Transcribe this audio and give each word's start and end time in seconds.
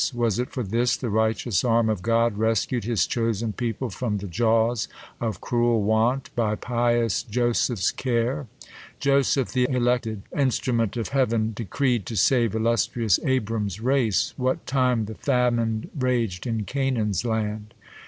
Was 0.15 0.39
it 0.39 0.49
for 0.49 0.63
this 0.63 0.97
the 0.97 1.11
righteous 1.11 1.63
arm 1.63 1.87
of 1.87 2.01
God 2.01 2.35
Rcscu'd 2.35 2.85
his 2.85 3.05
chosen 3.05 3.53
people 3.53 3.91
from 3.91 4.17
the 4.17 4.25
jaws 4.27 4.87
Of 5.19 5.41
cruel 5.41 5.83
want, 5.83 6.35
by 6.35 6.55
pious 6.55 7.21
Joseph's 7.21 7.91
care? 7.91 8.47
Joseph, 8.99 9.51
th' 9.53 9.57
elected 9.69 10.23
instrum.ent.of 10.35 11.09
Heav'n, 11.09 11.53
Decreed 11.53 12.07
to 12.07 12.15
save 12.15 12.55
illustrious 12.55 13.19
Abram's 13.23 13.79
race, 13.79 14.33
What 14.37 14.65
time 14.65 15.05
the 15.05 15.13
famine 15.13 15.91
rag'd 15.95 16.47
in 16.47 16.65
Canaan's 16.65 17.23
land. 17.23 17.75